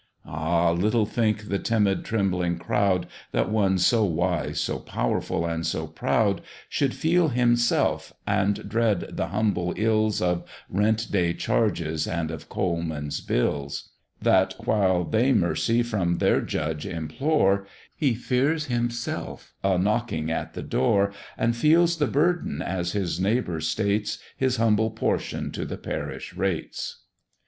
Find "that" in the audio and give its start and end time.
3.33-3.51, 14.19-14.55